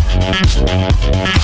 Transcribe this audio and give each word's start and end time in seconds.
Música 0.00 1.39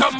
girl 0.00 0.19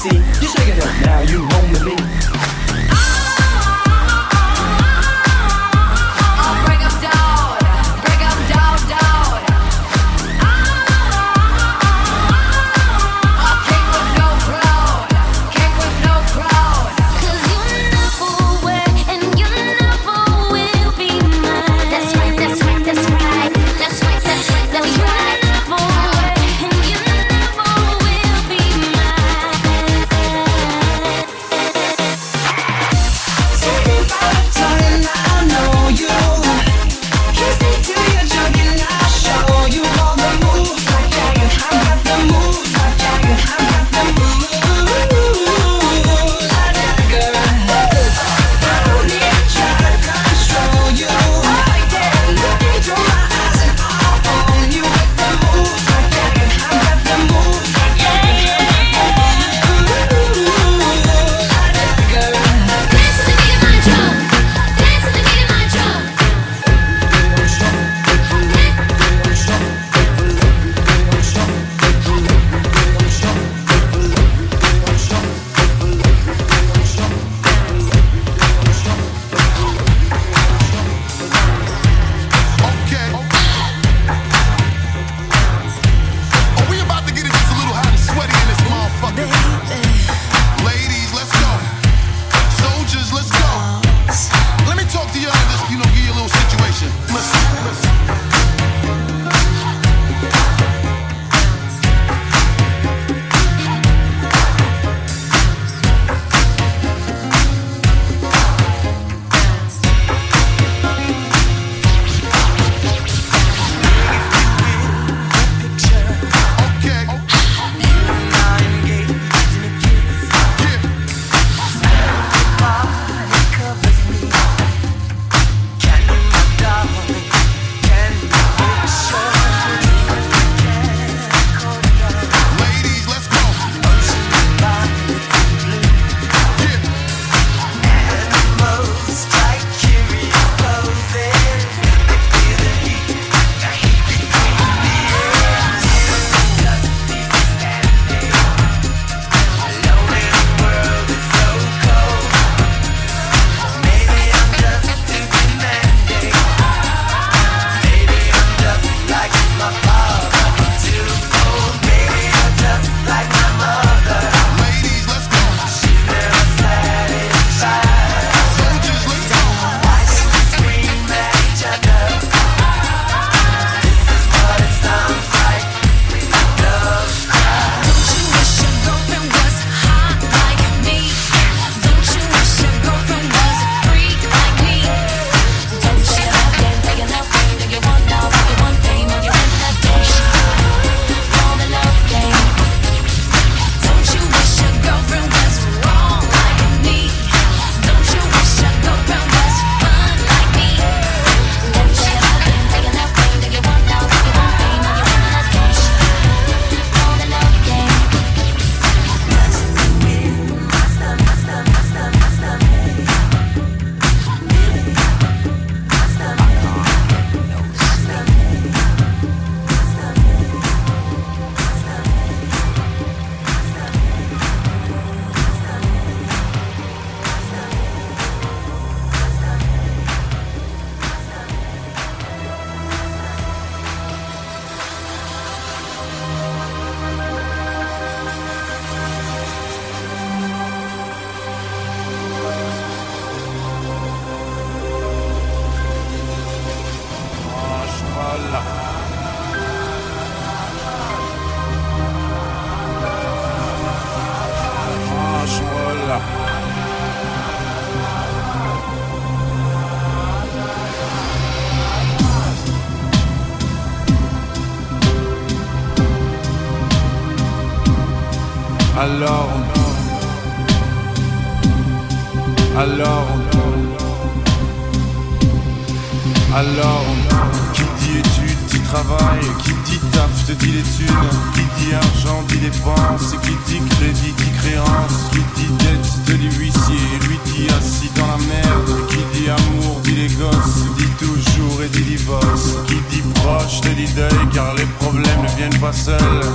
See 0.00 0.49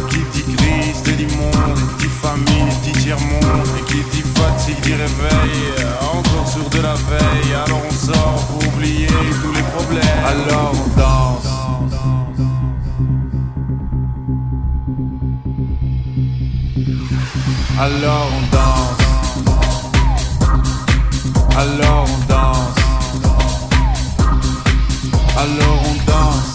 Qui 0.09 0.19
dit 0.33 0.55
crise 0.55 1.03
dit 1.03 1.35
monde 1.35 1.77
Et 1.77 2.03
dit 2.03 2.09
famine 2.21 2.69
dit 2.83 2.91
tiers-monde 2.91 3.69
Et 3.79 3.83
qui 3.85 4.03
dit 4.11 4.23
fatigue 4.35 4.81
dit 4.81 4.93
réveil 4.93 5.85
Encore 6.13 6.47
sur 6.47 6.69
de 6.69 6.81
la 6.81 6.93
veille. 6.93 7.53
Alors 7.65 7.81
on 7.87 7.93
sort 7.93 8.47
pour 8.49 8.67
oublier 8.67 9.07
tous 9.07 9.51
les 9.51 9.63
problèmes. 9.73 10.25
Alors 10.25 10.73
on 10.73 10.87
danse. 10.99 11.49
Alors 17.79 18.27
on 18.37 18.41
danse. 18.55 19.05
Alors 21.57 22.05
on 22.07 22.19
danse. 22.31 22.75
Alors 25.37 25.81
on 25.85 25.95
danse 26.11 26.54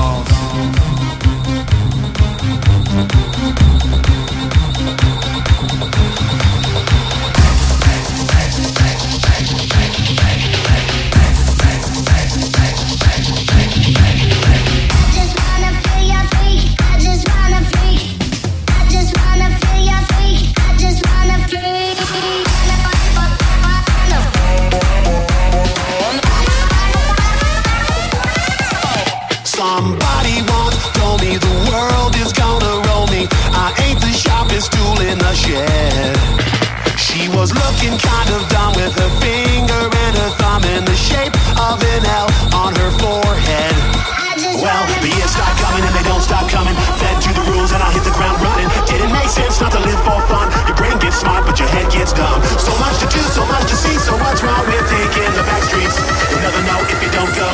So 52.11 52.75
much 52.75 52.99
to 52.99 53.07
do, 53.07 53.23
so 53.31 53.45
much 53.45 53.69
to 53.69 53.75
see. 53.75 53.97
So 53.97 54.11
what's 54.19 54.43
wrong 54.43 54.65
with 54.67 54.83
taking 54.91 55.31
the 55.31 55.43
back 55.47 55.63
streets? 55.63 55.95
You'll 56.29 56.43
never 56.43 56.61
know 56.67 56.83
if 56.91 56.99
you 56.99 57.09
don't 57.11 57.31
go. 57.39 57.47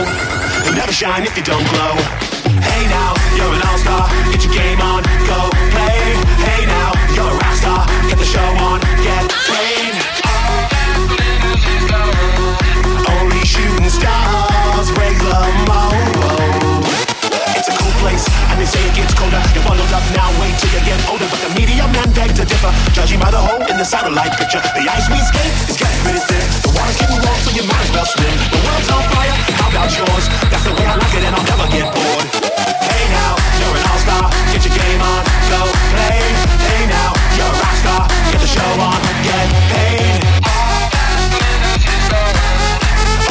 You'll 0.65 0.73
never 0.73 0.91
shine 0.91 1.23
if 1.23 1.37
you 1.37 1.43
don't 1.43 1.63
glow. 1.69 1.93
Hey 2.65 2.87
now, 2.89 3.13
you're 3.37 3.53
an 3.53 3.61
all-star. 3.69 4.09
Get 4.31 4.43
your 4.45 4.53
game 4.53 4.81
on, 4.81 5.03
colder. 19.87 19.97
Up 19.97 20.03
now, 20.15 20.29
wait 20.39 20.53
till 20.59 20.71
you 20.75 20.83
get 20.85 20.99
older. 21.09 21.27
But 21.31 21.39
the 21.39 21.51
media 21.55 21.87
men 21.87 22.11
beg 22.13 22.35
to 22.35 22.45
differ, 22.45 22.71
judging 22.93 23.19
by 23.19 23.31
the 23.31 23.39
hole 23.39 23.63
in 23.67 23.77
the 23.77 23.85
satellite 23.85 24.37
picture. 24.37 24.59
The 24.59 24.87
ice 24.87 25.07
we 25.09 25.19
skate 25.19 25.53
is 25.69 25.77
getting 25.77 25.99
pretty 26.03 26.19
thin. 26.19 26.43
The 26.63 26.71
water's 26.75 26.97
getting 26.97 27.19
warm, 27.23 27.39
so 27.41 27.49
you 27.55 27.63
might 27.63 27.83
as 27.87 27.91
well 27.91 28.05
swim. 28.05 28.35
The 28.51 28.59
world's 28.67 28.89
on 28.91 29.03
fire, 29.15 29.35
how 29.57 29.69
about 29.71 29.89
yours? 29.95 30.25
That's 30.51 30.63
the 30.63 30.73
way 30.75 30.85
I 30.85 30.95
like 30.95 31.13
it, 31.15 31.23
and 31.23 31.33
I'll 31.35 31.47
never 31.47 31.67
get 31.71 31.87
bored. 31.93 32.27
Hey 32.83 33.03
now, 33.09 33.33
you're 33.59 33.75
an 33.75 33.83
all-star. 33.87 34.23
Get 34.51 34.61
your 34.67 34.75
game 34.75 35.01
on, 35.01 35.23
go 35.47 35.61
play. 35.95 36.19
Hey 36.67 36.83
now, 36.91 37.09
you're 37.37 37.47
a 37.47 37.61
rock 37.63 37.75
star. 37.79 38.01
Get 38.31 38.39
the 38.43 38.49
show 38.49 38.71
on, 38.83 38.99
get 39.23 39.47
paid. 39.71 40.21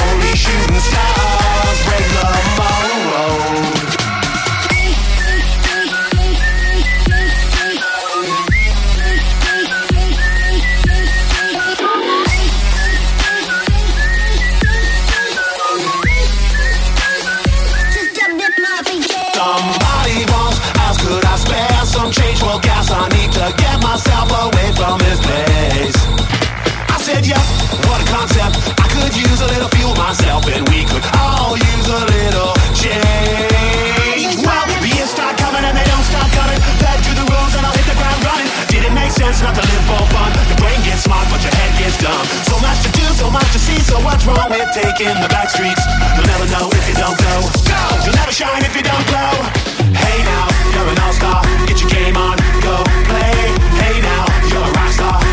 Only 0.08 0.32
shooting 0.34 0.80
stars 0.80 1.78
break 1.84 2.06
the 2.16 2.24
mold. 2.56 3.95
Myself 23.96 24.28
away 24.28 24.68
from 24.76 25.00
this 25.08 25.16
place. 25.24 25.96
I 26.92 27.00
said, 27.00 27.24
yeah, 27.24 27.40
what 27.88 27.96
a 27.96 28.06
concept. 28.12 28.60
I 28.76 28.84
could 28.92 29.16
use 29.16 29.40
a 29.40 29.48
little 29.48 29.72
fuel 29.72 29.96
myself, 29.96 30.44
and 30.52 30.68
we 30.68 30.84
could 30.84 31.00
all 31.16 31.56
use 31.56 31.88
a 31.88 32.04
little 32.04 32.52
change. 32.76 34.36
Well, 34.44 34.64
the 34.68 34.84
years 34.84 35.08
start 35.08 35.40
coming 35.40 35.64
and 35.64 35.72
they 35.72 35.88
don't 35.88 36.04
stop 36.12 36.28
coming. 36.36 36.60
Fed 36.76 36.98
to 37.08 37.12
the 37.16 37.24
rules 37.24 37.52
and 37.56 37.64
I'll 37.64 37.72
hit 37.72 37.88
the 37.88 37.96
ground 37.96 38.20
running. 38.20 38.48
Didn't 38.68 38.92
make 38.92 39.12
sense 39.16 39.40
not 39.40 39.56
to 39.56 39.64
live 39.64 39.84
for 39.88 40.04
fun. 40.12 40.28
Your 40.44 40.60
brain 40.60 40.76
gets 40.84 41.08
smart, 41.08 41.24
but 41.32 41.40
your 41.40 41.56
head 41.56 41.65
gets 41.86 42.02
dumb. 42.02 42.26
So 42.50 42.58
much 42.58 42.82
to 42.82 42.90
do, 42.92 43.06
so 43.14 43.30
much 43.30 43.46
to 43.52 43.58
see. 43.58 43.78
So 43.80 43.98
what's 44.02 44.26
wrong 44.26 44.50
with 44.50 44.70
taking 44.74 45.14
the 45.22 45.30
back 45.30 45.48
streets? 45.50 45.82
You'll 46.16 46.26
never 46.26 46.46
know 46.50 46.66
if 46.72 46.84
you 46.88 46.96
don't 46.98 47.18
go. 47.18 47.34
Go! 47.62 47.82
You'll 48.04 48.18
never 48.18 48.32
shine 48.32 48.62
if 48.64 48.74
you 48.74 48.82
don't 48.82 49.06
glow. 49.06 49.34
Hey 49.94 50.18
now, 50.24 50.46
you're 50.74 50.88
an 50.90 50.98
all-star. 50.98 51.42
Get 51.66 51.80
your 51.80 51.90
game 51.90 52.16
on, 52.16 52.36
go 52.62 52.82
play. 53.06 53.38
Hey 53.78 54.00
now, 54.02 54.24
you're 54.50 54.66
a 54.66 54.72
rock 54.72 54.90
star. 54.90 55.25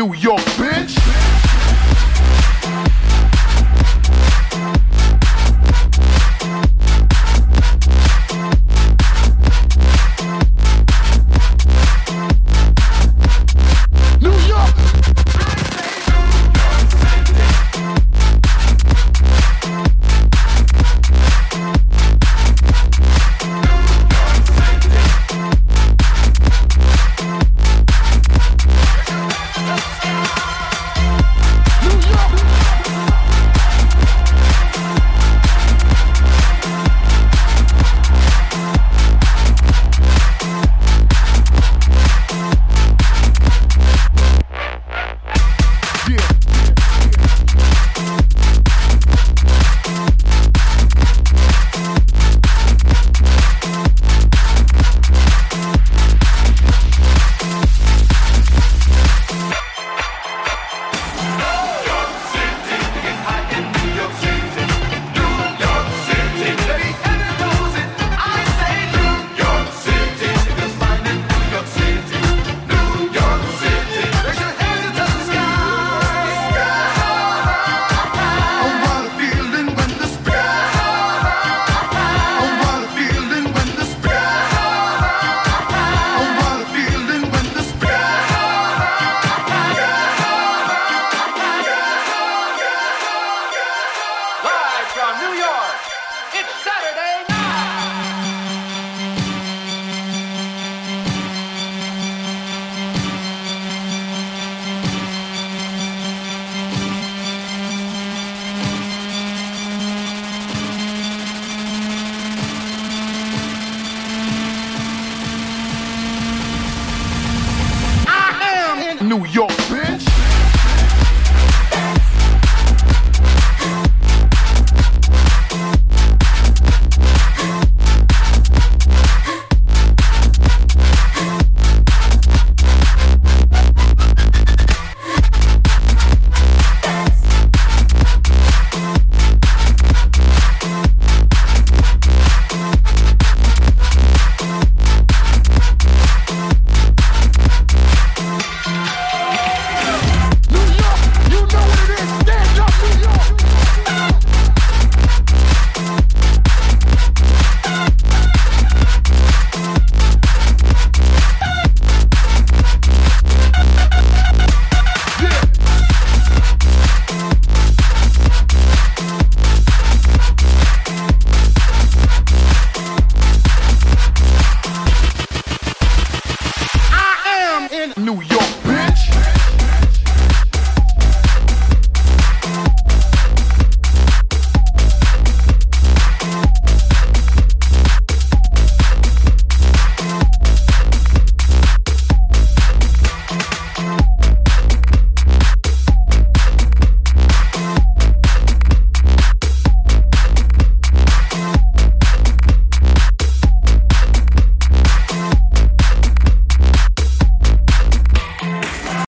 New 0.00 0.14
York, 0.14 0.40
bitch. 0.56 0.99